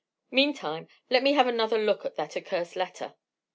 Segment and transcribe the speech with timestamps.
[0.31, 3.13] Meantime, let me have another look at that accursed letter."